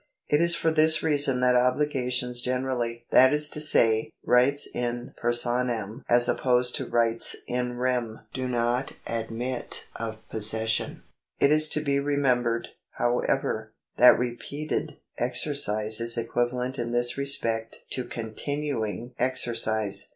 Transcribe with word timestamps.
It 0.29 0.41
is 0.41 0.55
for 0.55 0.71
this 0.71 1.03
reason 1.03 1.41
that 1.41 1.55
obligations 1.55 2.41
generally 2.41 3.05
(that 3.11 3.31
is 3.31 3.49
to 3.49 3.59
say, 3.59 4.09
rights 4.25 4.65
in 4.73 5.13
personam 5.21 6.01
as 6.09 6.27
opposed 6.27 6.73
to 6.77 6.87
rights 6.87 7.35
in 7.45 7.77
rem) 7.77 8.21
do 8.33 8.47
not 8.47 8.93
admit 9.05 9.85
of 9.95 10.27
possession. 10.27 11.03
It 11.39 11.51
is 11.51 11.69
to 11.69 11.81
be 11.83 11.99
remembered, 11.99 12.69
however, 12.97 13.73
that 13.97 14.17
repeated 14.17 14.97
exercise 15.19 16.01
is 16.01 16.17
equivalent 16.17 16.79
in 16.79 16.93
this 16.93 17.15
respect 17.15 17.85
to 17.91 18.03
continuing 18.03 19.13
exercise. 19.19 20.09